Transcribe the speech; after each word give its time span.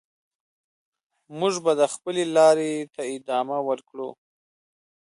موږ 1.39 1.53
به 1.63 1.71
د 1.79 1.81
خپلې 1.93 2.23
لارې 2.37 2.71
ته 2.93 3.01
ادامه 3.15 3.57
ورکړو. 3.67 4.09